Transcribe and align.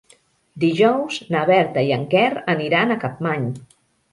Dijous 0.63 1.19
na 1.35 1.43
Berta 1.51 1.83
i 1.91 1.93
en 1.99 2.07
Quer 2.15 2.33
aniran 2.55 2.95
a 2.95 2.99
Capmany. 3.05 3.47